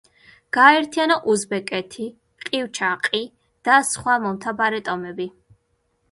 გააერთიანა 0.55 1.17
უზბეკეთი, 1.33 2.07
ყივჩაყი 2.47 3.21
და 3.69 3.75
სხვა 3.91 4.15
მომთაბარე 4.23 4.81
ტომები. 4.89 5.29